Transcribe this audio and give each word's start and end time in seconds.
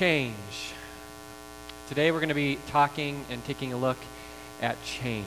change. 0.00 0.72
Today 1.90 2.10
we're 2.10 2.20
going 2.20 2.30
to 2.30 2.34
be 2.34 2.58
talking 2.68 3.22
and 3.28 3.44
taking 3.44 3.74
a 3.74 3.76
look 3.76 3.98
at 4.62 4.82
change. 4.82 5.26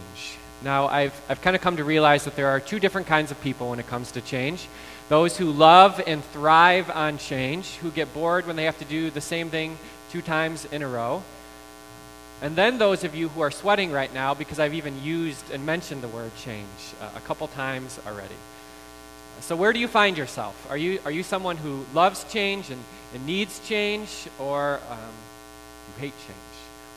Now, 0.63 0.87
I've, 0.87 1.13
I've 1.29 1.43
kind 1.43 1.55
of 1.55 1.61
come 1.61 1.77
to 1.77 1.83
realize 1.83 2.25
that 2.25 2.35
there 2.35 2.47
are 2.47 2.59
two 2.59 2.79
different 2.79 3.05
kinds 3.05 3.29
of 3.29 3.39
people 3.41 3.69
when 3.69 3.77
it 3.77 3.85
comes 3.85 4.13
to 4.13 4.21
change 4.21 4.67
those 5.09 5.37
who 5.37 5.51
love 5.51 6.01
and 6.07 6.23
thrive 6.23 6.89
on 6.89 7.19
change, 7.19 7.75
who 7.83 7.91
get 7.91 8.11
bored 8.15 8.47
when 8.47 8.55
they 8.55 8.63
have 8.63 8.79
to 8.79 8.85
do 8.85 9.11
the 9.11 9.21
same 9.21 9.51
thing 9.51 9.77
two 10.09 10.23
times 10.23 10.65
in 10.65 10.81
a 10.81 10.87
row. 10.87 11.21
And 12.41 12.55
then 12.55 12.79
those 12.79 13.03
of 13.03 13.13
you 13.13 13.29
who 13.29 13.41
are 13.41 13.51
sweating 13.51 13.91
right 13.91 14.11
now 14.11 14.33
because 14.33 14.59
I've 14.59 14.73
even 14.73 15.03
used 15.03 15.51
and 15.51 15.67
mentioned 15.67 16.01
the 16.01 16.07
word 16.07 16.31
change 16.37 16.65
uh, 16.99 17.11
a 17.15 17.19
couple 17.19 17.47
times 17.49 17.99
already. 18.07 18.33
So, 19.41 19.55
where 19.55 19.73
do 19.73 19.79
you 19.79 19.87
find 19.87 20.17
yourself? 20.17 20.55
Are 20.69 20.77
you, 20.77 20.99
are 21.05 21.11
you 21.11 21.23
someone 21.23 21.57
who 21.57 21.85
loves 21.93 22.23
change 22.31 22.69
and, 22.69 22.81
and 23.13 23.25
needs 23.25 23.59
change, 23.67 24.27
or 24.39 24.79
um, 24.89 25.13
you 25.95 26.01
hate 26.01 26.13
change? 26.25 26.37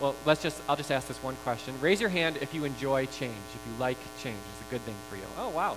Well, 0.00 0.14
let's 0.26 0.42
just, 0.42 0.60
I'll 0.68 0.76
just 0.76 0.92
ask 0.92 1.08
this 1.08 1.22
one 1.22 1.36
question. 1.42 1.74
Raise 1.80 2.00
your 2.00 2.10
hand 2.10 2.36
if 2.40 2.54
you 2.54 2.64
enjoy 2.64 3.06
change, 3.06 3.34
if 3.54 3.60
you 3.66 3.80
like 3.80 3.96
change. 4.22 4.36
It's 4.52 4.68
a 4.68 4.70
good 4.70 4.82
thing 4.82 4.94
for 5.08 5.16
you. 5.16 5.22
Oh, 5.38 5.48
wow. 5.48 5.76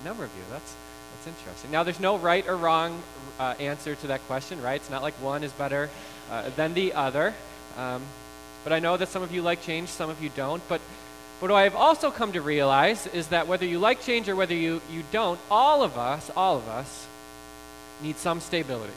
A 0.00 0.04
number 0.04 0.24
of 0.24 0.30
you. 0.36 0.42
That's, 0.50 0.74
that's 1.14 1.38
interesting. 1.38 1.70
Now, 1.70 1.82
there's 1.82 2.00
no 2.00 2.16
right 2.16 2.46
or 2.48 2.56
wrong 2.56 3.02
uh, 3.38 3.54
answer 3.60 3.94
to 3.94 4.06
that 4.06 4.26
question, 4.26 4.62
right? 4.62 4.76
It's 4.76 4.90
not 4.90 5.02
like 5.02 5.14
one 5.14 5.44
is 5.44 5.52
better 5.52 5.90
uh, 6.30 6.48
than 6.56 6.72
the 6.72 6.94
other. 6.94 7.34
Um, 7.76 8.02
but 8.64 8.72
I 8.72 8.78
know 8.78 8.96
that 8.96 9.08
some 9.08 9.22
of 9.22 9.32
you 9.32 9.42
like 9.42 9.62
change, 9.62 9.88
some 9.88 10.08
of 10.08 10.22
you 10.22 10.30
don't. 10.34 10.66
But, 10.68 10.80
but 11.40 11.50
what 11.50 11.58
I've 11.58 11.76
also 11.76 12.10
come 12.10 12.32
to 12.32 12.40
realize 12.40 13.06
is 13.06 13.28
that 13.28 13.46
whether 13.46 13.64
you 13.64 13.78
like 13.78 14.02
change 14.02 14.28
or 14.28 14.36
whether 14.36 14.54
you, 14.54 14.80
you 14.90 15.04
don't, 15.12 15.38
all 15.50 15.82
of 15.82 15.96
us, 15.96 16.30
all 16.36 16.56
of 16.56 16.68
us, 16.68 17.06
need 18.02 18.16
some 18.16 18.40
stability 18.40 18.94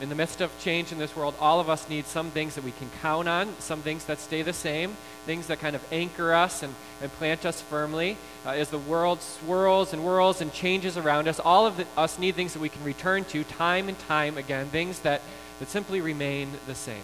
in 0.00 0.08
the 0.08 0.14
midst 0.14 0.40
of 0.40 0.50
change 0.60 0.92
in 0.92 0.98
this 0.98 1.14
world, 1.14 1.34
all 1.40 1.60
of 1.60 1.68
us 1.68 1.88
need 1.88 2.06
some 2.06 2.30
things 2.30 2.54
that 2.54 2.64
we 2.64 2.72
can 2.72 2.88
count 3.02 3.28
on, 3.28 3.54
some 3.58 3.82
things 3.82 4.04
that 4.06 4.18
stay 4.18 4.40
the 4.40 4.52
same, 4.52 4.96
things 5.26 5.48
that 5.48 5.60
kind 5.60 5.76
of 5.76 5.92
anchor 5.92 6.32
us 6.32 6.62
and, 6.62 6.74
and 7.02 7.12
plant 7.12 7.44
us 7.44 7.60
firmly. 7.60 8.16
Uh, 8.46 8.50
as 8.50 8.70
the 8.70 8.78
world 8.78 9.20
swirls 9.20 9.92
and 9.92 10.02
whirls 10.02 10.40
and 10.40 10.52
changes 10.54 10.96
around 10.96 11.28
us, 11.28 11.38
all 11.38 11.66
of 11.66 11.76
the, 11.76 11.86
us 11.98 12.18
need 12.18 12.34
things 12.34 12.54
that 12.54 12.60
we 12.60 12.70
can 12.70 12.82
return 12.82 13.24
to 13.24 13.44
time 13.44 13.88
and 13.88 13.98
time 14.00 14.38
again, 14.38 14.66
things 14.68 15.00
that, 15.00 15.20
that 15.58 15.68
simply 15.68 16.00
remain 16.00 16.48
the 16.66 16.74
same. 16.74 17.02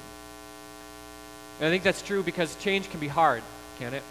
And 1.60 1.68
I 1.68 1.70
think 1.70 1.82
that's 1.82 2.02
true 2.02 2.22
because 2.22 2.56
change 2.56 2.90
can 2.90 3.00
be 3.00 3.08
hard, 3.08 3.42
can 3.78 3.94
it? 3.94 4.02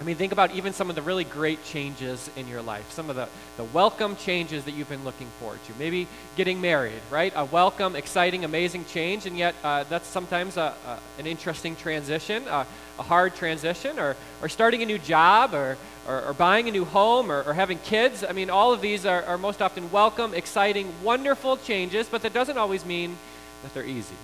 I 0.00 0.04
mean, 0.04 0.16
think 0.16 0.32
about 0.32 0.52
even 0.54 0.72
some 0.72 0.90
of 0.90 0.96
the 0.96 1.02
really 1.02 1.22
great 1.22 1.64
changes 1.64 2.28
in 2.36 2.48
your 2.48 2.62
life, 2.62 2.90
some 2.90 3.10
of 3.10 3.16
the, 3.16 3.28
the 3.56 3.64
welcome 3.64 4.16
changes 4.16 4.64
that 4.64 4.72
you've 4.72 4.88
been 4.88 5.04
looking 5.04 5.28
forward 5.38 5.60
to. 5.66 5.72
Maybe 5.78 6.08
getting 6.36 6.60
married, 6.60 7.00
right? 7.12 7.32
A 7.36 7.44
welcome, 7.44 7.94
exciting, 7.94 8.44
amazing 8.44 8.86
change, 8.86 9.24
and 9.24 9.38
yet 9.38 9.54
uh, 9.62 9.84
that's 9.84 10.08
sometimes 10.08 10.56
a, 10.56 10.74
a, 10.86 10.98
an 11.20 11.28
interesting 11.28 11.76
transition, 11.76 12.42
a, 12.48 12.66
a, 12.98 13.02
hard 13.02 13.36
transition, 13.36 14.00
or, 14.00 14.16
or 14.42 14.48
starting 14.48 14.82
a 14.82 14.86
new 14.86 14.98
job, 14.98 15.54
or, 15.54 15.78
or, 16.08 16.22
or 16.22 16.34
buying 16.34 16.68
a 16.68 16.72
new 16.72 16.84
home, 16.84 17.30
or, 17.30 17.42
or, 17.42 17.54
having 17.54 17.78
kids. 17.78 18.24
I 18.28 18.32
mean, 18.32 18.50
all 18.50 18.72
of 18.72 18.80
these 18.80 19.06
are, 19.06 19.22
are 19.22 19.38
most 19.38 19.62
often 19.62 19.92
welcome, 19.92 20.34
exciting, 20.34 20.92
wonderful 21.04 21.56
changes, 21.58 22.08
but 22.08 22.22
that 22.22 22.34
doesn't 22.34 22.58
always 22.58 22.84
mean 22.84 23.16
that 23.62 23.72
they're 23.74 23.86
easy. 23.86 24.16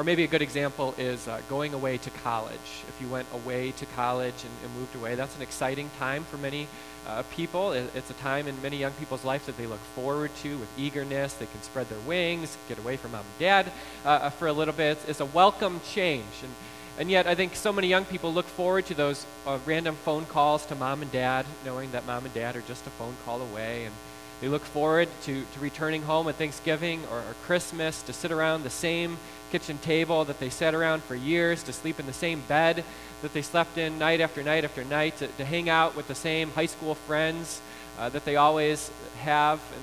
Or 0.00 0.04
maybe 0.04 0.24
a 0.24 0.28
good 0.28 0.40
example 0.40 0.94
is 0.96 1.28
uh, 1.28 1.42
going 1.50 1.74
away 1.74 1.98
to 1.98 2.08
college. 2.24 2.84
If 2.88 2.96
you 3.02 3.08
went 3.08 3.28
away 3.34 3.72
to 3.72 3.84
college 3.84 4.32
and, 4.42 4.52
and 4.64 4.74
moved 4.78 4.94
away, 4.94 5.14
that's 5.14 5.36
an 5.36 5.42
exciting 5.42 5.90
time 5.98 6.24
for 6.24 6.38
many 6.38 6.68
uh, 7.06 7.22
people. 7.36 7.72
It, 7.72 7.90
it's 7.94 8.08
a 8.08 8.14
time 8.14 8.46
in 8.46 8.62
many 8.62 8.78
young 8.78 8.92
people's 8.92 9.26
lives 9.26 9.44
that 9.44 9.58
they 9.58 9.66
look 9.66 9.84
forward 9.94 10.34
to 10.36 10.56
with 10.56 10.70
eagerness. 10.78 11.34
They 11.34 11.44
can 11.44 11.62
spread 11.62 11.90
their 11.90 11.98
wings, 12.08 12.56
get 12.66 12.78
away 12.78 12.96
from 12.96 13.12
mom 13.12 13.26
and 13.26 13.38
dad 13.38 13.70
uh 14.06 14.30
for 14.30 14.48
a 14.48 14.54
little 14.54 14.72
bit. 14.72 14.92
It's, 14.92 15.08
it's, 15.10 15.20
a 15.20 15.26
welcome 15.26 15.82
change. 15.92 16.32
And, 16.42 16.54
and 16.98 17.10
yet, 17.10 17.26
I 17.26 17.34
think 17.34 17.54
so 17.54 17.70
many 17.70 17.88
young 17.88 18.06
people 18.06 18.32
look 18.32 18.46
forward 18.46 18.86
to 18.86 18.94
those 18.94 19.26
uh, 19.46 19.58
random 19.66 19.96
phone 19.96 20.24
calls 20.24 20.64
to 20.68 20.74
mom 20.76 21.02
and 21.02 21.12
dad, 21.12 21.44
knowing 21.66 21.90
that 21.90 22.06
mom 22.06 22.24
and 22.24 22.32
dad 22.32 22.56
are 22.56 22.62
just 22.62 22.86
a 22.86 22.90
phone 22.90 23.16
call 23.26 23.42
away. 23.42 23.84
And 23.84 23.94
they 24.40 24.48
look 24.48 24.64
forward 24.64 25.08
to, 25.24 25.44
to 25.44 25.60
returning 25.60 26.02
home 26.02 26.28
at 26.28 26.36
Thanksgiving 26.36 27.02
or, 27.10 27.18
or 27.18 27.34
Christmas 27.44 28.02
to 28.02 28.12
sit 28.12 28.32
around 28.32 28.62
the 28.62 28.70
same 28.70 29.18
kitchen 29.50 29.78
table 29.78 30.24
that 30.24 30.38
they 30.40 30.48
sat 30.48 30.74
around 30.74 31.02
for 31.02 31.14
years, 31.14 31.62
to 31.64 31.72
sleep 31.72 32.00
in 32.00 32.06
the 32.06 32.12
same 32.12 32.42
bed 32.48 32.84
that 33.22 33.34
they 33.34 33.42
slept 33.42 33.76
in 33.76 33.98
night 33.98 34.20
after 34.20 34.42
night 34.42 34.64
after 34.64 34.82
night, 34.84 35.16
to, 35.18 35.26
to 35.26 35.44
hang 35.44 35.68
out 35.68 35.94
with 35.94 36.08
the 36.08 36.14
same 36.14 36.50
high 36.52 36.66
school 36.66 36.94
friends 36.94 37.60
uh, 37.98 38.08
that 38.08 38.24
they 38.24 38.36
always 38.36 38.90
have. 39.18 39.60
And, 39.74 39.82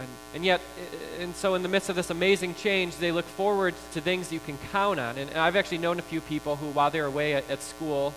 and, 0.00 0.08
and 0.36 0.44
yet, 0.44 0.60
and 1.18 1.34
so 1.34 1.56
in 1.56 1.62
the 1.62 1.68
midst 1.68 1.88
of 1.88 1.96
this 1.96 2.10
amazing 2.10 2.54
change, 2.54 2.96
they 2.98 3.10
look 3.10 3.24
forward 3.24 3.74
to 3.94 4.00
things 4.00 4.32
you 4.32 4.40
can 4.40 4.58
count 4.70 5.00
on. 5.00 5.18
And, 5.18 5.28
and 5.28 5.38
I've 5.38 5.56
actually 5.56 5.78
known 5.78 5.98
a 5.98 6.02
few 6.02 6.20
people 6.20 6.54
who, 6.54 6.66
while 6.70 6.90
they 6.90 7.00
were 7.00 7.08
away 7.08 7.34
at, 7.34 7.50
at 7.50 7.62
school, 7.62 8.14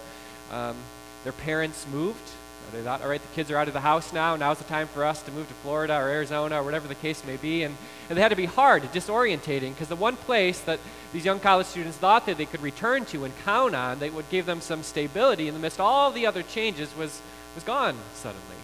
um, 0.52 0.76
their 1.24 1.34
parents 1.34 1.88
moved 1.92 2.30
they 2.74 2.82
thought, 2.82 3.02
all 3.02 3.10
right, 3.10 3.22
the 3.22 3.36
kids 3.36 3.52
are 3.52 3.58
out 3.58 3.68
of 3.68 3.74
the 3.74 3.80
house 3.80 4.12
now. 4.12 4.36
Now's 4.36 4.58
the 4.58 4.64
time 4.64 4.88
for 4.88 5.06
us 5.06 5.22
to 5.24 5.32
move 5.32 5.48
to 5.48 5.54
Florida 5.56 5.96
or 5.96 6.10
Arizona 6.10 6.60
or 6.60 6.64
whatever 6.64 6.88
the 6.88 6.96
case 6.96 7.24
may 7.26 7.38
be. 7.38 7.64
And, 7.64 7.76
and 8.10 8.18
they 8.18 8.22
had 8.22 8.30
to 8.30 8.36
be 8.36 8.46
hard, 8.46 8.84
disorientating, 8.92 9.74
because 9.74 9.88
the 9.88 9.96
one 9.96 10.16
place 10.16 10.60
that 10.62 10.80
these 11.14 11.26
young 11.26 11.40
college 11.40 11.68
students 11.68 11.98
thought 11.98 12.26
that 12.26 12.38
they 12.38 12.46
could 12.46 12.62
return 12.62 13.06
to 13.06 13.26
and 13.26 13.34
count 13.46 13.76
on 13.76 14.00
that 14.00 14.14
would 14.14 14.30
give 14.30 14.46
them 14.46 14.62
some 14.62 14.84
stability 14.84 15.48
in 15.48 15.54
the 15.54 15.60
midst 15.60 15.80
of 15.80 15.86
all 15.86 16.12
the 16.12 16.26
other 16.26 16.44
changes 16.44 16.96
was, 16.98 17.22
was 17.56 17.64
gone 17.64 17.96
suddenly. 18.16 18.58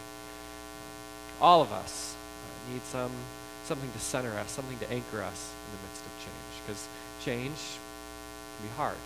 All 1.39 1.61
of 1.61 1.71
us 1.71 2.15
uh, 2.15 2.73
need 2.73 2.81
some, 2.83 3.11
something 3.65 3.91
to 3.91 3.99
center 3.99 4.31
us, 4.33 4.51
something 4.51 4.77
to 4.79 4.91
anchor 4.91 5.21
us 5.21 5.51
in 5.65 5.77
the 5.77 5.87
midst 5.87 6.05
of 6.05 6.11
change, 6.19 6.65
because 6.65 6.87
change 7.23 7.79
can 8.57 8.67
be 8.67 8.73
hard. 8.75 8.97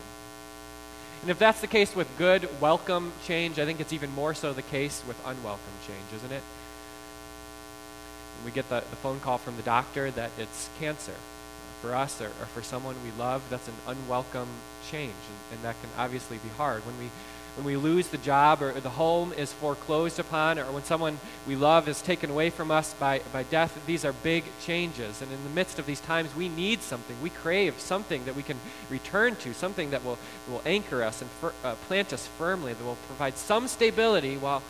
And 1.24 1.32
if 1.32 1.40
that's 1.40 1.62
the 1.62 1.68
case 1.68 1.96
with 1.96 2.08
good, 2.18 2.48
welcome 2.62 3.12
change, 3.26 3.58
I 3.58 3.66
think 3.66 3.80
it's 3.80 3.94
even 3.94 4.12
more 4.12 4.34
so 4.34 4.54
the 4.54 4.62
case 4.62 5.02
with 5.08 5.18
unwelcome 5.26 5.74
change, 5.88 6.06
isn't 6.14 6.32
it? 6.32 6.44
we 8.44 8.52
get 8.52 8.68
the, 8.70 8.84
the 8.90 8.96
phone 8.98 9.20
call 9.20 9.38
from 9.38 9.56
the 9.58 9.64
doctor 9.64 10.12
that 10.12 10.32
it's 10.38 10.70
cancer 10.80 11.14
for 11.82 11.96
us 11.96 12.22
or, 12.22 12.28
or 12.28 12.46
for 12.54 12.62
someone 12.62 12.96
we 13.04 13.12
love, 13.18 13.42
that's 13.50 13.68
an 13.68 13.74
unwelcome 13.88 14.50
change. 14.90 15.12
And, 15.12 15.58
and 15.58 15.66
that 15.66 15.80
can 15.82 15.90
obviously 15.98 16.38
be 16.38 16.50
hard. 16.50 16.86
When 16.86 16.98
we 16.98 17.10
when 17.56 17.66
we 17.66 17.76
lose 17.76 18.08
the 18.08 18.18
job 18.18 18.64
or 18.64 18.72
the 18.72 18.90
home 18.90 19.32
is 19.34 19.54
foreclosed 19.54 20.18
upon 20.18 20.58
or 20.58 20.66
when 20.72 20.84
someone 20.84 21.20
we 21.48 21.56
love 21.56 21.88
is 21.88 22.02
taken 22.02 22.32
away 22.32 22.50
from 22.50 22.72
us 22.72 22.96
by, 22.96 23.22
by 23.32 23.44
death, 23.44 23.80
these 23.86 24.04
are 24.04 24.14
big 24.14 24.44
changes. 24.62 25.22
And 25.22 25.32
in 25.32 25.44
the 25.44 25.50
midst 25.52 25.78
of 25.78 25.86
these 25.86 26.00
times, 26.00 26.36
we 26.36 26.50
need 26.50 26.82
something. 26.82 27.16
We 27.22 27.30
crave 27.30 27.80
something 27.80 28.26
that 28.26 28.36
we 28.36 28.42
can 28.42 28.58
return 28.90 29.36
to, 29.38 29.54
something 29.54 29.92
that 29.92 30.04
will, 30.04 30.18
will 30.50 30.64
anchor 30.66 31.04
us 31.04 31.22
and 31.22 31.30
fir, 31.30 31.54
uh, 31.64 31.76
plant 31.88 32.12
us 32.12 32.28
firmly, 32.40 32.74
that 32.74 32.84
will 32.84 32.98
provide 33.08 33.38
some 33.38 33.68
stability 33.68 34.36
while, 34.38 34.64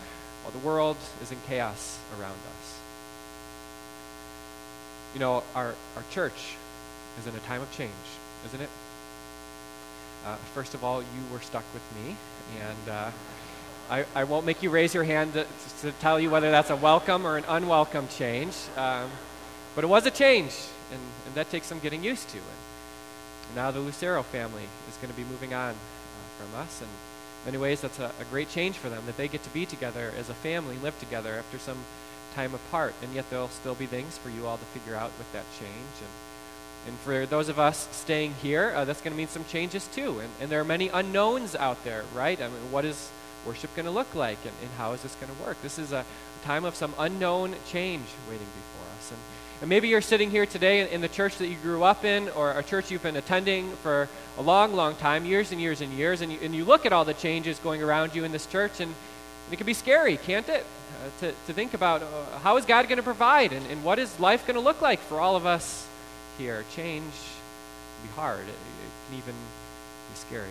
while 0.44 0.52
the 0.52 0.68
world 0.68 0.98
is 1.22 1.32
in 1.32 1.38
chaos 1.48 1.98
around 2.20 2.32
us. 2.32 2.80
You 5.14 5.22
know, 5.22 5.44
our, 5.56 5.74
our 5.96 6.04
church 6.12 6.56
is 7.20 7.28
in 7.28 7.36
a 7.36 7.40
time 7.40 7.62
of 7.62 7.72
change, 7.72 7.92
isn't 8.48 8.62
it? 8.62 8.70
Uh, 10.26 10.36
first 10.54 10.74
of 10.74 10.84
all, 10.84 11.02
you 11.02 11.22
were 11.32 11.42
stuck 11.42 11.66
with 11.74 11.84
me, 11.96 12.16
and 12.60 12.90
uh, 12.90 13.12
I, 13.90 14.06
I, 14.16 14.24
won't 14.24 14.46
make 14.46 14.64
you 14.64 14.70
raise 14.70 14.94
your 14.94 15.04
hand 15.04 15.34
to, 15.34 15.46
to, 15.82 15.92
tell 16.00 16.18
you 16.20 16.30
whether 16.30 16.50
that's 16.50 16.70
a 16.70 16.76
welcome 16.76 17.28
or 17.28 17.36
an 17.36 17.44
unwelcome 17.48 18.08
change. 18.08 18.56
Um, 18.78 19.10
but 19.76 19.84
it 19.84 19.88
was 19.88 20.06
a 20.06 20.12
change, 20.12 20.56
and, 20.92 21.02
and, 21.26 21.36
that 21.36 21.50
takes 21.50 21.68
some 21.68 21.80
getting 21.80 22.04
used 22.04 22.30
to. 22.30 22.38
And 22.38 23.56
now 23.56 23.72
the 23.72 23.80
Lucero 23.80 24.24
family 24.24 24.64
is 24.90 24.96
going 24.98 25.12
to 25.12 25.18
be 25.18 25.26
moving 25.26 25.54
on 25.54 25.72
uh, 25.72 25.76
from 26.42 26.60
us, 26.62 26.82
and 26.82 26.90
in 26.90 27.52
many 27.52 27.58
ways 27.58 27.82
that's 27.82 28.00
a, 28.00 28.12
a 28.20 28.24
great 28.30 28.50
change 28.50 28.78
for 28.78 28.88
them 28.90 29.04
that 29.06 29.18
they 29.18 29.28
get 29.28 29.44
to 29.44 29.50
be 29.50 29.66
together 29.66 30.14
as 30.18 30.30
a 30.30 30.34
family, 30.34 30.78
live 30.78 30.98
together 31.00 31.36
after 31.36 31.58
some 31.58 31.80
time 32.34 32.54
apart, 32.54 32.94
and 33.02 33.14
yet 33.14 33.30
there'll 33.30 33.50
still 33.50 33.76
be 33.76 33.88
things 33.88 34.18
for 34.18 34.30
you 34.30 34.48
all 34.48 34.58
to 34.58 34.66
figure 34.66 34.96
out 34.96 35.12
with 35.18 35.32
that 35.34 35.46
change. 35.60 35.96
And, 36.00 36.10
and 36.88 36.98
for 37.00 37.26
those 37.26 37.48
of 37.48 37.60
us 37.60 37.88
staying 37.92 38.34
here, 38.42 38.74
uh, 38.76 38.86
that's 38.86 39.02
going 39.02 39.14
to 39.14 39.18
mean 39.18 39.28
some 39.28 39.46
changes 39.46 39.88
too. 39.88 40.20
And, 40.20 40.30
and, 40.42 40.50
there 40.50 40.60
are 40.60 40.66
many 40.66 40.90
unknowns 40.90 41.56
out 41.56 41.84
there, 41.84 42.04
right? 42.14 42.40
I 42.42 42.48
mean, 42.48 42.72
what 42.72 42.84
is 42.84 43.10
worship 43.46 43.74
going 43.76 43.86
to 43.86 43.92
look 43.92 44.14
like 44.16 44.38
and, 44.44 44.54
and 44.62 44.70
how 44.78 44.92
is 44.92 45.02
this 45.02 45.16
going 45.16 45.34
to 45.34 45.44
work? 45.44 45.62
This 45.62 45.80
is 45.80 45.94
a 45.94 46.04
time 46.44 46.66
of 46.66 46.76
some 46.76 46.94
unknown 47.00 47.56
change 47.70 48.06
waiting 48.30 48.48
before 48.48 48.98
us. 48.98 49.12
And, 49.12 49.20
and 49.62 49.70
maybe 49.70 49.88
you're 49.88 50.02
sitting 50.02 50.30
here 50.30 50.46
today 50.46 50.82
in, 50.82 50.88
in, 50.88 51.02
the 51.02 51.08
church 51.08 51.38
that 51.38 51.48
you 51.48 51.56
grew 51.56 51.84
up 51.84 52.04
in 52.04 52.28
or 52.30 52.52
a 52.52 52.64
church 52.64 52.92
you've 52.92 53.04
been 53.04 53.16
attending 53.16 53.72
for 53.78 54.10
a 54.38 54.42
long, 54.42 54.74
long 54.74 54.96
time, 54.96 55.26
years 55.26 55.54
and 55.54 55.62
years 55.62 55.80
and 55.80 55.94
years, 55.94 56.20
and 56.20 56.34
you, 56.34 56.40
and 56.42 56.54
you 56.54 56.66
look 56.66 56.86
at 56.86 56.92
all 56.92 57.06
the 57.06 57.14
changes 57.14 57.60
going 57.60 57.82
around 57.82 58.14
you 58.14 58.26
in 58.26 58.32
this 58.34 58.46
church, 58.46 58.82
and, 58.82 58.94
it 59.52 59.58
can 59.58 59.66
be 59.66 59.74
scary, 59.74 60.18
can't 60.18 60.48
it? 60.48 60.66
Uh, 60.66 61.10
to, 61.20 61.32
to 61.48 61.54
think 61.54 61.74
about 61.74 62.02
uh, 62.02 62.40
how 62.40 62.58
is 62.58 62.66
God 62.66 62.88
going 62.88 62.98
to 62.98 63.04
provide 63.04 63.52
and, 63.52 63.66
and 63.68 63.84
what 63.84 64.00
is 64.00 64.20
life 64.20 64.48
going 64.48 64.56
to 64.56 64.62
look 64.62 64.82
like 64.82 65.00
for 65.00 65.20
all 65.20 65.36
of 65.36 65.46
us 65.46 65.86
here. 66.38 66.64
Change 66.76 67.04
can 67.04 68.08
be 68.08 68.14
hard, 68.16 68.42
it, 68.42 68.50
it 68.50 69.10
can 69.10 69.18
even 69.18 69.34
be 69.34 70.16
scary. 70.16 70.50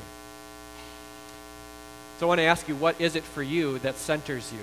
So 2.19 2.27
I 2.27 2.29
want 2.29 2.39
to 2.39 2.45
ask 2.45 2.69
you, 2.69 2.77
what 2.77 3.01
is 3.01 3.17
it 3.17 3.25
for 3.25 3.43
you 3.43 3.79
that 3.81 3.97
centers 3.97 4.53
you? 4.53 4.61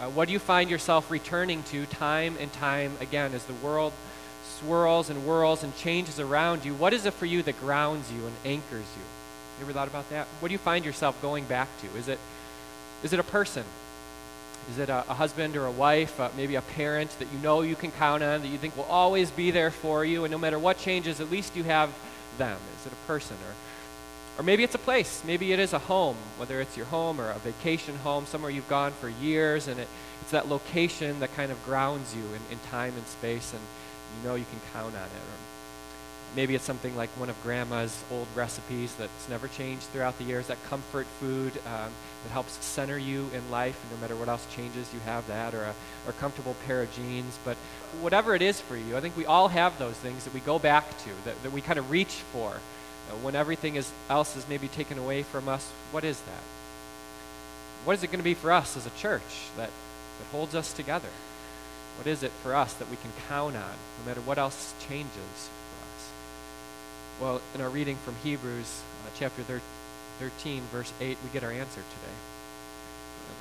Uh, 0.00 0.10
what 0.10 0.28
do 0.28 0.32
you 0.32 0.38
find 0.38 0.70
yourself 0.70 1.10
returning 1.10 1.62
to 1.64 1.86
time 1.86 2.36
and 2.40 2.52
time 2.52 2.92
again 3.00 3.34
as 3.34 3.44
the 3.44 3.54
world 3.54 3.92
swirls 4.62 5.10
and 5.10 5.20
whirls 5.22 5.62
and 5.62 5.76
changes 5.76 6.20
around 6.20 6.64
you, 6.64 6.74
what 6.74 6.92
is 6.92 7.06
it 7.06 7.14
for 7.14 7.26
you 7.26 7.42
that 7.42 7.58
grounds 7.60 8.10
you 8.12 8.26
and 8.26 8.34
anchors 8.44 8.86
you? 8.96 9.02
You 9.58 9.64
ever 9.64 9.72
thought 9.72 9.88
about 9.88 10.08
that? 10.10 10.26
What 10.40 10.48
do 10.48 10.52
you 10.52 10.58
find 10.58 10.84
yourself 10.84 11.20
going 11.20 11.44
back 11.44 11.68
to? 11.80 11.98
Is 11.98 12.08
it, 12.08 12.18
is 13.02 13.12
it 13.12 13.20
a 13.20 13.24
person? 13.24 13.64
Is 14.70 14.78
it 14.78 14.88
a, 14.88 15.00
a 15.10 15.14
husband 15.14 15.56
or 15.56 15.66
a 15.66 15.70
wife, 15.70 16.18
uh, 16.20 16.30
maybe 16.36 16.54
a 16.54 16.62
parent 16.62 17.10
that 17.18 17.28
you 17.32 17.38
know 17.40 17.62
you 17.62 17.74
can 17.74 17.90
count 17.92 18.22
on, 18.22 18.42
that 18.42 18.48
you 18.48 18.58
think 18.58 18.76
will 18.76 18.84
always 18.84 19.30
be 19.30 19.50
there 19.50 19.70
for 19.70 20.04
you, 20.04 20.24
and 20.24 20.30
no 20.30 20.38
matter 20.38 20.58
what 20.58 20.78
changes, 20.78 21.20
at 21.20 21.30
least 21.30 21.56
you 21.56 21.64
have 21.64 21.90
them? 22.38 22.58
Is 22.80 22.86
it 22.86 22.92
a 22.92 23.06
person? 23.06 23.36
Or, 23.46 24.40
or 24.40 24.42
maybe 24.44 24.62
it's 24.62 24.74
a 24.74 24.78
place. 24.78 25.22
Maybe 25.26 25.52
it 25.52 25.58
is 25.58 25.72
a 25.72 25.78
home, 25.78 26.16
whether 26.38 26.60
it's 26.60 26.76
your 26.76 26.86
home 26.86 27.20
or 27.20 27.30
a 27.30 27.38
vacation 27.40 27.96
home, 27.96 28.24
somewhere 28.26 28.50
you've 28.50 28.68
gone 28.68 28.92
for 28.92 29.08
years, 29.08 29.68
and 29.68 29.78
it, 29.80 29.88
it's 30.22 30.30
that 30.30 30.48
location 30.48 31.20
that 31.20 31.34
kind 31.34 31.50
of 31.50 31.62
grounds 31.64 32.14
you 32.14 32.22
in, 32.22 32.52
in 32.52 32.58
time 32.70 32.94
and 32.96 33.06
space, 33.06 33.52
and 33.52 33.62
you 34.16 34.28
know 34.28 34.36
you 34.36 34.46
can 34.50 34.60
count 34.72 34.94
on 34.94 35.02
it. 35.02 35.06
Or 35.06 35.38
maybe 36.34 36.54
it's 36.54 36.64
something 36.64 36.96
like 36.96 37.10
one 37.10 37.28
of 37.28 37.42
grandma's 37.42 38.02
old 38.10 38.26
recipes 38.34 38.94
that's 38.94 39.28
never 39.28 39.48
changed 39.48 39.82
throughout 39.84 40.16
the 40.18 40.24
years, 40.24 40.46
that 40.46 40.62
comfort 40.64 41.06
food 41.20 41.52
um, 41.66 41.90
that 42.22 42.30
helps 42.32 42.52
center 42.64 42.98
you 42.98 43.28
in 43.34 43.50
life, 43.50 43.78
no 43.90 44.00
matter 44.00 44.16
what 44.16 44.28
else 44.28 44.46
changes, 44.54 44.92
you 44.94 45.00
have 45.00 45.26
that, 45.26 45.54
or 45.54 45.62
a, 45.62 45.74
or 46.06 46.12
comfortable 46.12 46.56
pair 46.66 46.82
of 46.82 46.94
jeans. 46.94 47.38
But 47.44 47.56
whatever 48.00 48.34
it 48.34 48.42
is 48.42 48.60
for 48.60 48.76
you, 48.76 48.96
I 48.96 49.00
think 49.00 49.16
we 49.16 49.26
all 49.26 49.48
have 49.48 49.78
those 49.78 49.94
things 49.96 50.24
that 50.24 50.32
we 50.32 50.40
go 50.40 50.58
back 50.58 50.88
to, 50.98 51.10
that, 51.24 51.42
that 51.42 51.52
we 51.52 51.60
kind 51.60 51.78
of 51.78 51.90
reach 51.90 52.14
for. 52.32 52.50
Uh, 52.50 53.16
when 53.16 53.34
everything 53.34 53.76
is, 53.76 53.90
else 54.08 54.36
is 54.36 54.48
maybe 54.48 54.68
taken 54.68 54.98
away 54.98 55.22
from 55.22 55.48
us, 55.48 55.68
what 55.90 56.04
is 56.04 56.18
that? 56.20 56.42
What 57.84 57.94
is 57.94 58.04
it 58.04 58.08
going 58.08 58.20
to 58.20 58.24
be 58.24 58.34
for 58.34 58.52
us 58.52 58.76
as 58.76 58.86
a 58.86 58.90
church 58.90 59.48
that, 59.56 59.68
that 59.68 60.26
holds 60.30 60.54
us 60.54 60.72
together? 60.72 61.08
What 61.98 62.06
is 62.06 62.22
it 62.22 62.30
for 62.42 62.54
us 62.54 62.72
that 62.74 62.88
we 62.88 62.96
can 62.96 63.10
count 63.28 63.56
on 63.56 63.74
no 64.00 64.06
matter 64.06 64.20
what 64.20 64.38
else 64.38 64.72
changes? 64.88 65.50
Well, 67.22 67.40
in 67.54 67.60
our 67.60 67.68
reading 67.68 67.94
from 68.04 68.16
Hebrews 68.24 68.82
uh, 69.06 69.10
chapter 69.16 69.44
13, 70.18 70.62
verse 70.72 70.92
8, 71.00 71.16
we 71.22 71.30
get 71.32 71.44
our 71.44 71.52
answer 71.52 71.80
today. 71.80 72.16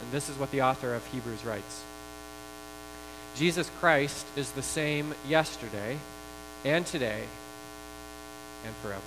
And 0.04 0.12
this 0.12 0.30
is 0.30 0.38
what 0.38 0.52
the 0.52 0.62
author 0.62 0.94
of 0.94 1.04
Hebrews 1.08 1.44
writes 1.44 1.82
Jesus 3.36 3.72
Christ 3.80 4.28
is 4.36 4.52
the 4.52 4.62
same 4.62 5.16
yesterday 5.28 5.98
and 6.64 6.86
today 6.86 7.24
and 8.68 8.76
forever. 8.84 9.02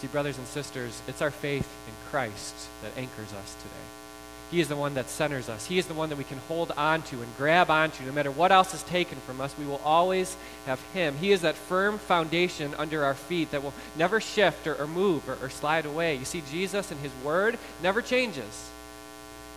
See, 0.00 0.06
brothers 0.06 0.38
and 0.38 0.46
sisters, 0.46 1.02
it's 1.08 1.20
our 1.20 1.32
faith 1.32 1.68
in 1.88 1.94
Christ 2.12 2.54
that 2.82 2.96
anchors 2.96 3.32
us 3.32 3.56
today. 3.56 4.07
He 4.50 4.60
is 4.60 4.68
the 4.68 4.76
one 4.76 4.94
that 4.94 5.10
centers 5.10 5.48
us. 5.48 5.66
He 5.66 5.78
is 5.78 5.86
the 5.86 5.94
one 5.94 6.08
that 6.08 6.16
we 6.16 6.24
can 6.24 6.38
hold 6.48 6.72
on 6.76 7.02
to 7.02 7.20
and 7.20 7.36
grab 7.36 7.70
onto. 7.70 8.04
No 8.04 8.12
matter 8.12 8.30
what 8.30 8.50
else 8.50 8.72
is 8.72 8.82
taken 8.84 9.18
from 9.18 9.40
us, 9.40 9.54
we 9.58 9.66
will 9.66 9.80
always 9.84 10.36
have 10.64 10.80
Him. 10.94 11.16
He 11.16 11.32
is 11.32 11.42
that 11.42 11.54
firm 11.54 11.98
foundation 11.98 12.74
under 12.78 13.04
our 13.04 13.14
feet 13.14 13.50
that 13.50 13.62
will 13.62 13.74
never 13.96 14.20
shift 14.20 14.66
or, 14.66 14.74
or 14.76 14.86
move 14.86 15.28
or, 15.28 15.36
or 15.42 15.50
slide 15.50 15.84
away. 15.84 16.14
You 16.16 16.24
see, 16.24 16.42
Jesus 16.50 16.90
and 16.90 17.00
His 17.00 17.12
Word 17.22 17.58
never 17.82 18.00
changes. 18.00 18.70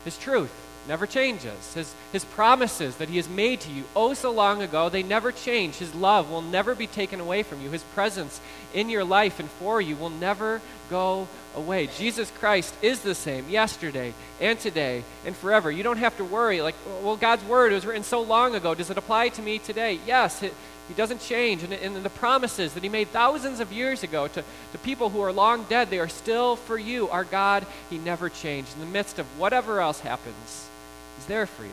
His 0.03 0.17
truth 0.17 0.51
never 0.87 1.05
changes. 1.05 1.73
His, 1.73 1.93
his 2.11 2.25
promises 2.25 2.97
that 2.97 3.07
He 3.07 3.17
has 3.17 3.29
made 3.29 3.61
to 3.61 3.71
you 3.71 3.83
oh 3.95 4.13
so 4.13 4.31
long 4.31 4.61
ago, 4.61 4.89
they 4.89 5.03
never 5.03 5.31
change. 5.31 5.75
His 5.75 5.95
love 5.95 6.29
will 6.29 6.41
never 6.41 6.75
be 6.75 6.87
taken 6.87 7.21
away 7.21 7.43
from 7.43 7.61
you. 7.61 7.69
His 7.69 7.83
presence 7.95 8.41
in 8.73 8.89
your 8.89 9.03
life 9.05 9.39
and 9.39 9.49
for 9.49 9.79
you 9.79 9.95
will 9.95 10.09
never 10.09 10.61
go 10.89 11.27
away. 11.55 11.87
Jesus 11.87 12.31
Christ 12.39 12.73
is 12.81 13.01
the 13.01 13.15
same 13.15 13.49
yesterday 13.49 14.13
and 14.39 14.59
today 14.59 15.03
and 15.25 15.35
forever. 15.35 15.71
You 15.71 15.83
don't 15.83 15.97
have 15.97 16.15
to 16.17 16.23
worry, 16.23 16.61
like, 16.61 16.75
well, 17.03 17.17
God's 17.17 17.43
word 17.45 17.71
was 17.71 17.85
written 17.85 18.03
so 18.03 18.21
long 18.21 18.55
ago. 18.55 18.73
Does 18.73 18.89
it 18.89 18.97
apply 18.97 19.29
to 19.29 19.41
me 19.41 19.59
today? 19.59 19.99
Yes, 20.05 20.43
it, 20.43 20.53
He 20.87 20.93
doesn't 20.93 21.21
change. 21.21 21.63
And, 21.63 21.73
and 21.73 22.03
the 22.03 22.09
promises 22.09 22.73
that 22.73 22.83
He 22.83 22.89
made 22.89 23.09
thousands 23.09 23.59
of 23.59 23.71
years 23.71 24.03
ago 24.03 24.27
to, 24.27 24.43
to 24.71 24.77
people 24.79 25.09
who 25.09 25.21
are 25.21 25.31
long 25.31 25.63
dead, 25.69 25.89
they 25.89 25.99
are 25.99 26.09
still 26.09 26.55
for 26.55 26.77
you. 26.77 27.09
Our 27.09 27.23
God, 27.23 27.65
He 27.89 27.97
never 27.97 28.29
changed. 28.29 28.73
In 28.73 28.79
the 28.79 28.85
midst 28.85 29.19
of 29.19 29.25
whatever 29.39 29.81
else 29.81 29.99
happens, 29.99 30.69
He's 31.17 31.25
there 31.27 31.45
for 31.45 31.63
you. 31.63 31.69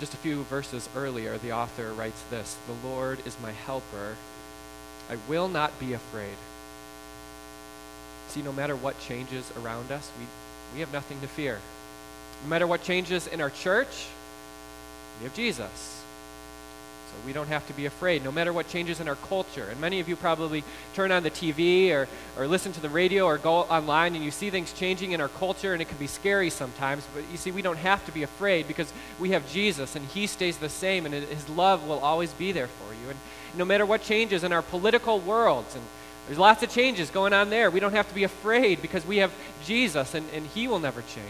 Just 0.00 0.14
a 0.14 0.18
few 0.18 0.44
verses 0.44 0.88
earlier, 0.96 1.36
the 1.38 1.52
author 1.52 1.92
writes 1.92 2.22
this 2.30 2.56
The 2.66 2.88
Lord 2.88 3.18
is 3.26 3.36
my 3.42 3.52
helper. 3.52 4.16
I 5.10 5.16
will 5.28 5.48
not 5.48 5.78
be 5.78 5.92
afraid. 5.92 6.36
See, 8.30 8.42
no 8.42 8.52
matter 8.52 8.76
what 8.76 8.98
changes 9.00 9.50
around 9.60 9.90
us, 9.90 10.08
we, 10.16 10.24
we 10.74 10.80
have 10.80 10.92
nothing 10.92 11.20
to 11.20 11.26
fear. 11.26 11.58
No 12.44 12.48
matter 12.48 12.64
what 12.64 12.84
changes 12.84 13.26
in 13.26 13.40
our 13.40 13.50
church, 13.50 14.06
we 15.18 15.24
have 15.24 15.34
Jesus. 15.34 15.68
So 17.10 17.26
we 17.26 17.32
don't 17.32 17.48
have 17.48 17.66
to 17.66 17.72
be 17.72 17.86
afraid, 17.86 18.22
no 18.22 18.30
matter 18.30 18.52
what 18.52 18.68
changes 18.68 19.00
in 19.00 19.08
our 19.08 19.16
culture. 19.16 19.66
And 19.68 19.80
many 19.80 19.98
of 19.98 20.08
you 20.08 20.14
probably 20.14 20.62
turn 20.94 21.10
on 21.10 21.24
the 21.24 21.30
TV 21.30 21.90
or, 21.90 22.06
or 22.38 22.46
listen 22.46 22.72
to 22.74 22.80
the 22.80 22.88
radio 22.88 23.24
or 23.24 23.36
go 23.36 23.62
online 23.62 24.14
and 24.14 24.24
you 24.24 24.30
see 24.30 24.48
things 24.48 24.72
changing 24.74 25.10
in 25.10 25.20
our 25.20 25.28
culture, 25.28 25.72
and 25.72 25.82
it 25.82 25.88
can 25.88 25.98
be 25.98 26.06
scary 26.06 26.50
sometimes. 26.50 27.04
But 27.12 27.24
you 27.32 27.36
see, 27.36 27.50
we 27.50 27.62
don't 27.62 27.78
have 27.78 28.06
to 28.06 28.12
be 28.12 28.22
afraid 28.22 28.68
because 28.68 28.92
we 29.18 29.30
have 29.30 29.50
Jesus, 29.50 29.96
and 29.96 30.06
He 30.06 30.28
stays 30.28 30.56
the 30.56 30.68
same, 30.68 31.04
and 31.04 31.12
His 31.12 31.48
love 31.48 31.84
will 31.84 31.98
always 31.98 32.32
be 32.34 32.52
there 32.52 32.68
for 32.68 32.94
you. 32.94 33.10
And 33.10 33.18
no 33.56 33.64
matter 33.64 33.84
what 33.84 34.04
changes 34.04 34.44
in 34.44 34.52
our 34.52 34.62
political 34.62 35.18
worlds, 35.18 35.74
and 35.74 35.82
there's 36.30 36.38
lots 36.38 36.62
of 36.62 36.70
changes 36.70 37.10
going 37.10 37.32
on 37.32 37.50
there, 37.50 37.72
we 37.72 37.80
don't 37.80 37.90
have 37.90 38.08
to 38.08 38.14
be 38.14 38.22
afraid 38.22 38.80
because 38.80 39.04
we 39.04 39.16
have 39.16 39.32
Jesus, 39.64 40.14
and, 40.14 40.24
and 40.32 40.46
He 40.46 40.68
will 40.68 40.78
never 40.78 41.02
change. 41.02 41.26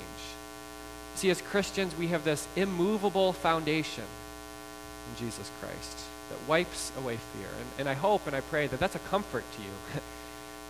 See, 1.15 1.31
as 1.31 1.41
Christians, 1.41 1.97
we 1.97 2.09
have 2.09 2.23
this 2.23 2.47
immovable 2.55 3.33
foundation 3.33 4.05
in 4.05 5.25
Jesus 5.25 5.51
Christ 5.59 5.99
that 6.29 6.47
wipes 6.47 6.93
away 6.99 7.17
fear. 7.17 7.49
And, 7.59 7.67
and 7.79 7.89
I 7.89 7.95
hope 7.95 8.27
and 8.27 8.37
I 8.37 8.43
pray 8.43 8.67
that 8.67 8.79
that's 8.79 8.95
a 8.95 8.99
comfort 8.99 9.43
to 9.57 9.63
you. 9.63 9.71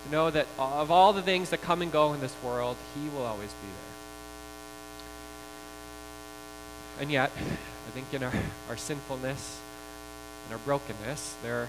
to 0.05 0.11
know 0.13 0.31
that 0.31 0.47
of 0.57 0.91
all 0.91 1.11
the 1.11 1.21
things 1.21 1.49
that 1.49 1.61
come 1.61 1.81
and 1.81 1.91
go 1.91 2.13
in 2.13 2.21
this 2.21 2.35
world, 2.41 2.77
He 2.95 3.09
will 3.09 3.25
always 3.25 3.51
be 3.51 3.67
there. 3.67 3.75
And 7.01 7.11
yet, 7.11 7.31
I 7.35 7.91
think 7.91 8.13
in 8.13 8.23
our, 8.23 8.31
our 8.69 8.77
sinfulness 8.77 9.59
and 10.45 10.53
our 10.53 10.59
brokenness, 10.59 11.35
there, 11.43 11.67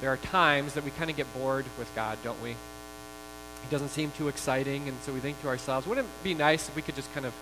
there 0.00 0.10
are 0.12 0.16
times 0.16 0.74
that 0.74 0.84
we 0.84 0.90
kind 0.90 1.10
of 1.10 1.16
get 1.16 1.32
bored 1.34 1.66
with 1.78 1.92
God, 1.94 2.18
don't 2.22 2.40
we? 2.42 2.50
He 2.50 3.70
doesn't 3.70 3.88
seem 3.88 4.12
too 4.12 4.28
exciting, 4.28 4.88
and 4.88 4.96
so 5.02 5.12
we 5.12 5.20
think 5.20 5.40
to 5.42 5.48
ourselves, 5.48 5.86
wouldn't 5.86 6.06
it 6.06 6.24
be 6.24 6.34
nice 6.34 6.68
if 6.68 6.76
we 6.76 6.82
could 6.82 6.94
just 6.94 7.12
kind 7.14 7.26
of 7.26 7.34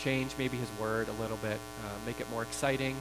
change 0.00 0.32
maybe 0.38 0.56
His 0.56 0.68
Word 0.80 1.08
a 1.08 1.22
little 1.22 1.36
bit, 1.38 1.58
uh, 1.84 2.06
make 2.06 2.20
it 2.20 2.30
more 2.30 2.42
exciting? 2.42 2.96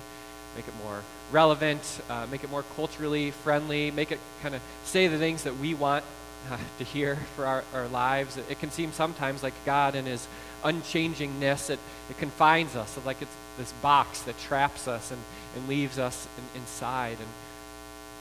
make 0.55 0.67
it 0.67 0.73
more 0.83 1.01
relevant, 1.31 2.01
uh, 2.09 2.27
make 2.29 2.43
it 2.43 2.49
more 2.49 2.63
culturally 2.75 3.31
friendly, 3.31 3.91
make 3.91 4.11
it 4.11 4.19
kind 4.41 4.55
of 4.55 4.61
say 4.83 5.07
the 5.07 5.17
things 5.17 5.43
that 5.43 5.57
we 5.57 5.73
want 5.73 6.03
uh, 6.49 6.57
to 6.77 6.83
hear 6.83 7.15
for 7.35 7.45
our, 7.45 7.63
our 7.73 7.87
lives. 7.87 8.37
It, 8.37 8.45
it, 8.49 8.59
can 8.59 8.71
seem 8.71 8.91
sometimes 8.91 9.43
like 9.43 9.53
God 9.65 9.95
in 9.95 10.05
his 10.05 10.27
unchangingness, 10.63 11.69
it, 11.69 11.79
it 12.09 12.17
confines 12.17 12.75
us, 12.75 12.97
like 13.05 13.21
it's 13.21 13.35
this 13.57 13.71
box 13.81 14.21
that 14.23 14.37
traps 14.39 14.87
us 14.87 15.11
and, 15.11 15.21
and 15.55 15.67
leaves 15.67 15.97
us 15.97 16.27
in, 16.37 16.61
inside. 16.61 17.17
And, 17.19 17.27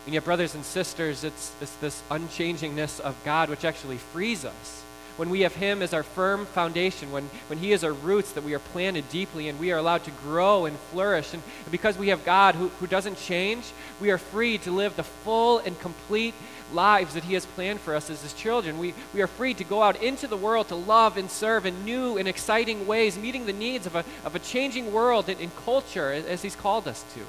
and 0.07 0.15
yet, 0.15 0.25
brothers 0.25 0.55
and 0.55 0.65
sisters, 0.65 1.25
it's, 1.25 1.53
it's 1.61 1.75
this 1.77 2.03
unchangingness 2.11 3.01
of 3.01 3.17
God 3.25 3.51
which 3.51 3.65
actually 3.65 3.99
frees 3.99 4.45
us 4.45 4.83
when 5.21 5.29
we 5.29 5.43
have 5.43 5.55
Him 5.55 5.83
as 5.83 5.93
our 5.93 6.03
firm 6.03 6.47
foundation, 6.47 7.13
when, 7.13 7.25
when 7.49 7.59
He 7.59 7.73
is 7.73 7.85
our 7.85 7.93
roots 7.93 8.33
that 8.33 8.43
we 8.43 8.55
are 8.55 8.59
planted 8.59 9.07
deeply 9.11 9.49
and 9.49 9.61
we 9.61 9.71
are 9.71 9.77
allowed 9.77 10.03
to 10.05 10.11
grow 10.11 10.65
and 10.65 10.79
flourish. 10.79 11.35
And, 11.35 11.43
and 11.65 11.71
because 11.71 11.99
we 11.99 12.09
have 12.09 12.25
God 12.25 12.55
who, 12.55 12.69
who 12.69 12.87
doesn't 12.87 13.19
change, 13.19 13.71
we 14.01 14.11
are 14.11 14.17
free 14.17 14.57
to 14.59 14.71
live 14.71 14.97
the 14.97 15.03
full 15.03 15.59
and 15.59 15.79
complete 15.79 16.35
lives 16.73 17.13
that 17.13 17.25
He 17.25 17.35
has 17.35 17.45
planned 17.45 17.81
for 17.81 17.95
us 17.95 18.09
as 18.09 18.23
His 18.23 18.33
children. 18.33 18.79
We, 18.79 18.95
we 19.13 19.21
are 19.21 19.27
free 19.27 19.53
to 19.55 19.65
go 19.65 19.83
out 19.83 20.03
into 20.03 20.27
the 20.27 20.39
world 20.39 20.69
to 20.69 20.75
love 20.75 21.19
and 21.19 21.31
serve 21.31 21.67
in 21.67 21.85
new 21.85 22.17
and 22.17 22.27
exciting 22.27 22.87
ways, 22.87 23.19
meeting 23.19 23.45
the 23.45 23.53
needs 23.53 23.85
of 23.85 23.97
a, 23.97 24.05
of 24.25 24.35
a 24.35 24.39
changing 24.39 24.91
world 24.91 25.29
and, 25.29 25.39
and 25.39 25.55
culture 25.67 26.11
as 26.13 26.41
He's 26.41 26.57
called 26.57 26.89
us 26.89 27.05
to. 27.15 27.21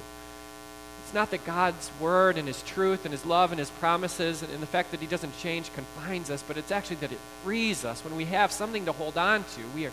It's 1.12 1.14
not 1.14 1.30
that 1.32 1.44
God's 1.44 1.90
word 2.00 2.38
and 2.38 2.48
his 2.48 2.62
truth 2.62 3.04
and 3.04 3.12
his 3.12 3.26
love 3.26 3.52
and 3.52 3.58
his 3.58 3.68
promises 3.68 4.40
and, 4.40 4.50
and, 4.50 4.62
the 4.62 4.66
fact 4.66 4.92
that 4.92 5.00
he 5.00 5.06
doesn't 5.06 5.36
change 5.36 5.70
confines 5.74 6.30
us, 6.30 6.42
but 6.48 6.56
it's 6.56 6.72
actually 6.72 6.96
that 6.96 7.12
it 7.12 7.18
frees 7.44 7.84
us. 7.84 8.02
When 8.02 8.16
we 8.16 8.24
have 8.24 8.50
something 8.50 8.86
to 8.86 8.92
hold 8.92 9.18
on 9.18 9.44
to, 9.44 9.60
we 9.74 9.84
are 9.84 9.92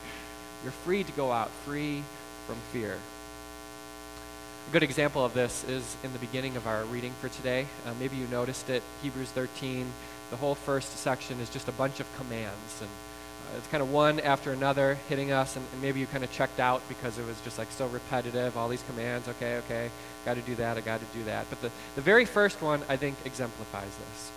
you're 0.63 0.71
free 0.71 1.03
to 1.03 1.11
go 1.11 1.29
out, 1.29 1.49
free 1.65 2.03
from 2.47 2.55
fear. 2.71 2.97
A 4.69 4.71
good 4.71 4.81
example 4.81 5.25
of 5.25 5.33
this 5.33 5.65
is 5.65 5.97
in 6.05 6.13
the 6.13 6.19
beginning 6.19 6.55
of 6.55 6.65
our 6.65 6.85
reading 6.85 7.11
for 7.19 7.27
today. 7.27 7.67
Uh, 7.85 7.91
maybe 7.99 8.15
you 8.15 8.25
noticed 8.27 8.69
it, 8.69 8.81
Hebrews 9.03 9.31
13. 9.31 9.91
The 10.29 10.37
whole 10.37 10.55
first 10.55 10.99
section 10.99 11.41
is 11.41 11.49
just 11.49 11.67
a 11.67 11.73
bunch 11.73 11.99
of 11.99 12.07
commands 12.15 12.79
and 12.79 12.89
Uh, 13.49 13.57
it's 13.57 13.67
kind 13.67 13.81
of 13.81 13.91
one 13.91 14.19
after 14.19 14.51
another 14.51 14.97
hitting 15.07 15.31
us, 15.31 15.55
and, 15.55 15.65
and, 15.73 15.81
maybe 15.81 15.99
you 15.99 16.05
kind 16.07 16.23
of 16.23 16.31
checked 16.31 16.59
out 16.59 16.81
because 16.87 17.17
it 17.17 17.25
was 17.25 17.39
just 17.41 17.57
like 17.57 17.71
so 17.71 17.87
repetitive, 17.87 18.55
all 18.57 18.69
these 18.69 18.83
commands, 18.83 19.27
okay, 19.27 19.57
okay, 19.57 19.89
got 20.25 20.35
to 20.35 20.41
do 20.41 20.55
that, 20.55 20.77
I 20.77 20.81
got 20.81 20.99
to 20.99 21.17
do 21.17 21.23
that. 21.25 21.45
But 21.49 21.61
the, 21.61 21.71
the 21.95 22.01
very 22.01 22.25
first 22.25 22.61
one, 22.61 22.81
I 22.89 22.97
think, 22.97 23.15
exemplifies 23.25 23.83
this. 23.83 24.31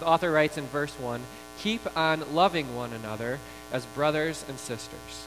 The 0.00 0.06
author 0.06 0.30
writes 0.30 0.58
in 0.58 0.66
verse 0.66 0.92
1 0.98 1.20
Keep 1.60 1.96
on 1.96 2.34
loving 2.34 2.74
one 2.74 2.92
another 2.92 3.38
as 3.72 3.86
brothers 3.86 4.44
and 4.48 4.58
sisters. 4.58 5.26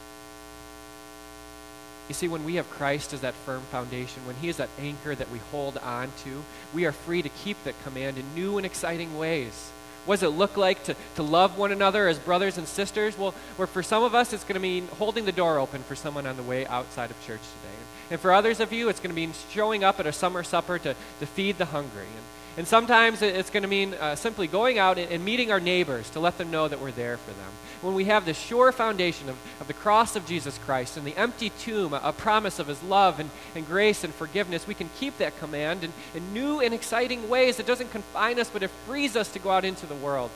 You 2.07 2.13
see, 2.13 2.27
when 2.27 2.45
we 2.45 2.55
have 2.55 2.69
Christ 2.69 3.13
as 3.13 3.21
that 3.21 3.33
firm 3.33 3.61
foundation, 3.63 4.25
when 4.25 4.35
He 4.37 4.49
is 4.49 4.57
that 4.57 4.69
anchor 4.79 5.13
that 5.13 5.29
we 5.29 5.39
hold 5.51 5.77
on 5.77 6.11
to, 6.23 6.43
we 6.73 6.85
are 6.85 6.91
free 6.91 7.21
to 7.21 7.29
keep 7.29 7.61
that 7.63 7.81
command 7.83 8.17
in 8.17 8.35
new 8.35 8.57
and 8.57 8.65
exciting 8.65 9.17
ways. 9.17 9.71
What 10.07 10.21
does 10.21 10.23
it 10.23 10.37
look 10.37 10.55
like 10.55 10.83
to, 10.85 10.95
to 11.15 11.23
love 11.23 11.57
one 11.57 11.73
another 11.73 12.07
as 12.07 12.17
brothers 12.17 12.57
and 12.57 12.67
sisters? 12.67 13.17
Well, 13.17 13.33
where 13.57 13.67
for 13.67 13.83
some 13.83 14.03
of 14.03 14.15
us, 14.15 14.31
it's 14.31 14.43
going 14.45 14.55
to 14.55 14.59
mean 14.59 14.87
holding 14.97 15.25
the 15.25 15.33
door 15.33 15.59
open 15.59 15.83
for 15.83 15.95
someone 15.95 16.25
on 16.25 16.37
the 16.37 16.43
way 16.43 16.65
outside 16.65 17.11
of 17.11 17.17
church 17.27 17.41
today. 17.41 17.75
And 18.09 18.19
for 18.19 18.31
others 18.31 18.61
of 18.61 18.71
you, 18.71 18.87
it's 18.87 19.01
going 19.01 19.09
to 19.09 19.15
mean 19.15 19.33
showing 19.51 19.83
up 19.83 19.99
at 19.99 20.07
a 20.07 20.13
summer 20.13 20.43
supper 20.43 20.79
to, 20.79 20.95
to 21.19 21.25
feed 21.25 21.57
the 21.57 21.65
hungry. 21.65 22.05
And, 22.05 22.25
and 22.57 22.67
sometimes 22.67 23.21
it's 23.21 23.51
going 23.51 23.61
to 23.61 23.69
mean 23.69 23.93
uh, 23.93 24.15
simply 24.15 24.47
going 24.47 24.79
out 24.79 24.97
and, 24.97 25.23
meeting 25.23 25.51
our 25.51 25.59
neighbors 25.59 26.09
to 26.09 26.19
let 26.19 26.39
them 26.39 26.49
know 26.49 26.67
that 26.67 26.81
we're 26.81 26.91
there 26.91 27.17
for 27.17 27.29
them. 27.31 27.51
When 27.81 27.93
we 27.93 28.05
have 28.05 28.25
the 28.25 28.33
sure 28.33 28.71
foundation 28.71 29.29
of, 29.29 29.37
of 29.61 29.67
the 29.67 29.73
cross 29.73 30.15
of 30.15 30.25
Jesus 30.25 30.57
Christ 30.65 30.97
and 30.97 31.05
the 31.05 31.15
empty 31.15 31.51
tomb, 31.59 31.93
a, 31.93 32.01
a 32.03 32.13
promise 32.13 32.57
of 32.57 32.65
his 32.65 32.81
love 32.81 33.19
and, 33.19 33.29
and 33.53 33.67
grace 33.67 34.03
and 34.03 34.11
forgiveness, 34.11 34.65
we 34.65 34.73
can 34.73 34.89
keep 34.99 35.19
that 35.19 35.37
command 35.37 35.83
in, 35.83 35.93
in 36.15 36.33
new 36.33 36.59
and 36.59 36.73
exciting 36.73 37.29
ways. 37.29 37.59
It 37.59 37.67
doesn't 37.67 37.91
confine 37.91 38.39
us, 38.39 38.49
but 38.49 38.63
it 38.63 38.71
frees 38.87 39.15
us 39.15 39.31
to 39.33 39.39
go 39.39 39.51
out 39.51 39.63
into 39.63 39.85
the 39.85 39.95
world 39.95 40.31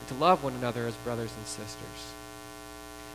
and 0.00 0.08
to 0.08 0.22
love 0.22 0.44
one 0.44 0.54
another 0.54 0.86
as 0.86 0.94
brothers 0.96 1.30
and 1.38 1.46
sisters. 1.46 2.12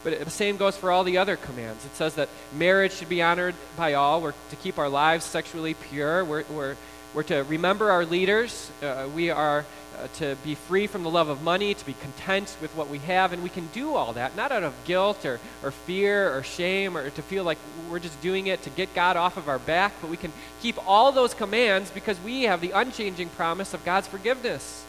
But 0.03 0.23
the 0.23 0.31
same 0.31 0.57
goes 0.57 0.75
for 0.77 0.91
all 0.91 1.03
the 1.03 1.17
other 1.17 1.35
commands. 1.35 1.85
It 1.85 1.95
says 1.95 2.15
that 2.15 2.29
marriage 2.55 2.93
should 2.93 3.09
be 3.09 3.21
honored 3.21 3.55
by 3.75 3.93
all. 3.93 4.21
We're 4.21 4.33
to 4.49 4.55
keep 4.55 4.79
our 4.79 4.89
lives 4.89 5.25
sexually 5.25 5.73
pure. 5.73 6.23
We're, 6.23 6.43
we're, 6.49 6.75
we're 7.13 7.23
to 7.23 7.43
remember 7.43 7.91
our 7.91 8.05
leaders. 8.05 8.71
Uh, 8.81 9.07
we 9.15 9.29
are 9.29 9.65
uh, 9.97 10.07
to 10.15 10.35
be 10.43 10.55
free 10.55 10.87
from 10.87 11.03
the 11.03 11.09
love 11.09 11.29
of 11.29 11.41
money, 11.41 11.73
to 11.73 11.85
be 11.85 11.93
content 11.93 12.55
with 12.61 12.75
what 12.75 12.89
we 12.89 12.99
have. 12.99 13.33
And 13.33 13.41
we 13.41 13.49
can 13.49 13.67
do 13.67 13.95
all 13.95 14.13
that, 14.13 14.35
not 14.35 14.51
out 14.51 14.63
of 14.63 14.73
guilt 14.85 15.25
or, 15.25 15.39
or 15.63 15.71
fear 15.71 16.35
or 16.35 16.43
shame 16.43 16.95
or 16.95 17.09
to 17.09 17.21
feel 17.21 17.43
like 17.43 17.57
we're 17.89 17.99
just 17.99 18.19
doing 18.21 18.47
it 18.47 18.61
to 18.63 18.69
get 18.69 18.93
God 18.93 19.17
off 19.17 19.37
of 19.37 19.49
our 19.49 19.59
back, 19.59 19.93
but 20.01 20.09
we 20.09 20.17
can 20.17 20.31
keep 20.61 20.75
all 20.87 21.11
those 21.11 21.33
commands 21.33 21.89
because 21.89 22.19
we 22.21 22.43
have 22.43 22.61
the 22.61 22.71
unchanging 22.71 23.29
promise 23.29 23.73
of 23.73 23.83
God's 23.85 24.07
forgiveness. 24.07 24.83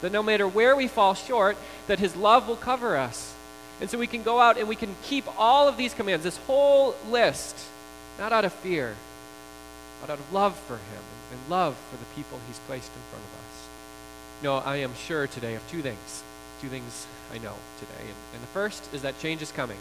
That 0.00 0.12
no 0.12 0.22
matter 0.22 0.48
where 0.48 0.74
we 0.74 0.88
fall 0.88 1.14
short, 1.14 1.56
that 1.86 1.98
His 1.98 2.16
love 2.16 2.48
will 2.48 2.56
cover 2.56 2.96
us 2.96 3.34
and 3.80 3.88
so 3.88 3.98
we 3.98 4.06
can 4.06 4.22
go 4.22 4.38
out 4.38 4.58
and 4.58 4.68
we 4.68 4.76
can 4.76 4.94
keep 5.04 5.24
all 5.38 5.66
of 5.66 5.76
these 5.76 5.94
commands, 5.94 6.22
this 6.22 6.36
whole 6.38 6.94
list, 7.08 7.56
not 8.18 8.32
out 8.32 8.44
of 8.44 8.52
fear, 8.52 8.94
but 10.00 10.10
out 10.10 10.18
of 10.18 10.32
love 10.32 10.54
for 10.66 10.74
Him 10.74 11.02
and 11.30 11.40
love 11.48 11.76
for 11.90 11.96
the 11.96 12.04
people 12.16 12.38
He's 12.46 12.58
placed 12.60 12.88
in 12.88 13.02
front 13.10 13.24
of 13.24 13.32
us. 13.34 13.68
No, 14.42 14.56
I 14.56 14.76
am 14.76 14.94
sure 14.94 15.26
today 15.26 15.54
of 15.54 15.68
two 15.70 15.82
things. 15.82 16.22
Two 16.60 16.68
things 16.68 17.06
I 17.32 17.38
know 17.38 17.54
today. 17.78 18.00
And, 18.00 18.16
and 18.34 18.42
the 18.42 18.48
first 18.48 18.92
is 18.94 19.02
that 19.02 19.18
change 19.18 19.42
is 19.42 19.52
coming. 19.52 19.78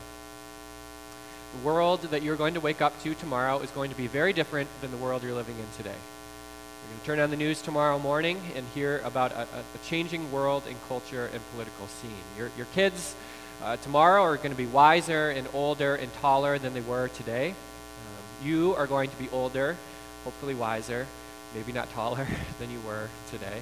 The 1.57 1.65
world 1.65 2.01
that 2.01 2.21
you're 2.21 2.35
going 2.35 2.53
to 2.53 2.59
wake 2.59 2.81
up 2.81 3.01
to 3.03 3.15
tomorrow 3.15 3.59
is 3.59 3.71
going 3.71 3.89
to 3.89 3.97
be 3.97 4.07
very 4.07 4.33
different 4.33 4.69
than 4.81 4.91
the 4.91 4.97
world 4.97 5.23
you're 5.23 5.33
living 5.33 5.57
in 5.57 5.65
today. 5.77 5.95
You're 5.95 6.89
going 6.89 6.99
to 6.99 7.05
turn 7.05 7.19
on 7.19 7.29
the 7.31 7.37
news 7.37 7.61
tomorrow 7.61 7.97
morning 7.99 8.39
and 8.55 8.65
hear 8.75 9.01
about 9.03 9.31
a, 9.31 9.41
a, 9.43 9.87
changing 9.87 10.31
world 10.31 10.63
and 10.67 10.75
culture 10.87 11.29
and 11.33 11.41
political 11.53 11.87
scene. 11.87 12.11
Your, 12.37 12.51
your 12.55 12.67
kids 12.75 13.15
uh, 13.63 13.77
tomorrow 13.77 14.21
are 14.23 14.37
going 14.37 14.51
to 14.51 14.57
be 14.57 14.65
wiser 14.65 15.29
and 15.29 15.47
older 15.53 15.95
and 15.95 16.13
taller 16.15 16.59
than 16.59 16.73
they 16.73 16.81
were 16.81 17.07
today. 17.09 17.49
Um, 17.49 18.47
you 18.47 18.75
are 18.75 18.87
going 18.87 19.09
to 19.09 19.17
be 19.17 19.27
older, 19.31 19.75
hopefully 20.23 20.55
wiser, 20.55 21.07
maybe 21.55 21.71
not 21.71 21.89
taller 21.91 22.27
than 22.59 22.71
you 22.71 22.79
were 22.85 23.07
today. 23.31 23.61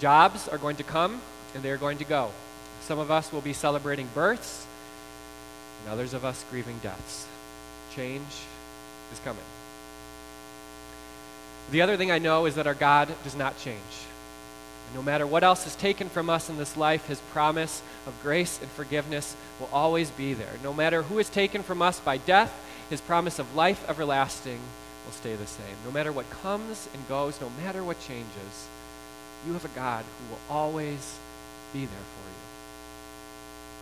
Jobs 0.00 0.48
are 0.48 0.58
going 0.58 0.76
to 0.76 0.82
come 0.82 1.20
and 1.54 1.62
they're 1.62 1.76
going 1.76 1.98
to 1.98 2.04
go. 2.04 2.30
Some 2.82 2.98
of 2.98 3.10
us 3.10 3.32
will 3.32 3.40
be 3.40 3.52
celebrating 3.52 4.08
births, 4.14 4.66
and 5.80 5.92
others 5.92 6.14
of 6.14 6.24
us 6.24 6.44
grieving 6.50 6.78
deaths. 6.82 7.26
Change 7.94 8.26
is 9.12 9.20
coming. 9.24 9.44
The 11.70 11.82
other 11.82 11.96
thing 11.96 12.10
I 12.10 12.18
know 12.18 12.46
is 12.46 12.56
that 12.56 12.66
our 12.66 12.74
God 12.74 13.08
does 13.22 13.36
not 13.36 13.56
change. 13.58 13.78
No 14.94 15.02
matter 15.02 15.26
what 15.26 15.44
else 15.44 15.66
is 15.66 15.76
taken 15.76 16.08
from 16.08 16.28
us 16.28 16.50
in 16.50 16.58
this 16.58 16.76
life, 16.76 17.06
His 17.06 17.20
promise 17.32 17.82
of 18.06 18.20
grace 18.22 18.58
and 18.60 18.70
forgiveness 18.72 19.36
will 19.60 19.70
always 19.72 20.10
be 20.10 20.34
there. 20.34 20.52
No 20.62 20.74
matter 20.74 21.02
who 21.02 21.18
is 21.18 21.30
taken 21.30 21.62
from 21.62 21.80
us 21.80 22.00
by 22.00 22.18
death, 22.18 22.52
His 22.90 23.00
promise 23.00 23.38
of 23.38 23.54
life 23.54 23.88
everlasting 23.88 24.60
will 25.04 25.12
stay 25.12 25.34
the 25.34 25.46
same. 25.46 25.76
No 25.84 25.90
matter 25.90 26.12
what 26.12 26.28
comes 26.30 26.88
and 26.92 27.08
goes, 27.08 27.40
no 27.40 27.50
matter 27.62 27.82
what 27.82 28.00
changes, 28.00 28.68
you 29.46 29.52
have 29.52 29.64
a 29.64 29.74
God 29.74 30.04
who 30.04 30.34
will 30.34 30.40
always 30.48 31.18
be 31.72 31.80
there 31.80 32.06
for 32.14 32.26
you. 32.28 32.42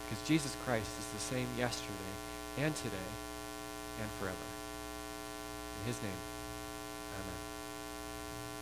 Because 0.09 0.27
Jesus 0.27 0.57
Christ 0.65 0.91
is 0.99 1.07
the 1.13 1.35
same 1.35 1.47
yesterday 1.59 2.15
and 2.59 2.75
today 2.77 3.11
and 4.01 4.11
forever. 4.19 4.37
In 5.81 5.87
His 5.87 6.03
name, 6.03 6.21
amen. 7.15 7.50